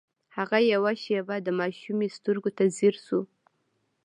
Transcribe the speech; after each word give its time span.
هغه 0.35 0.57
يوه 0.73 0.91
شېبه 1.03 1.35
د 1.41 1.47
ماشومې 1.59 2.07
سترګو 2.17 2.49
ته 2.57 2.63
ځير 2.77 2.95
شو. 3.05 3.21